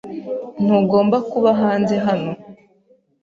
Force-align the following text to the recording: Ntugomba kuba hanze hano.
Ntugomba 0.63 1.17
kuba 1.31 1.49
hanze 1.61 1.95
hano. 2.05 2.31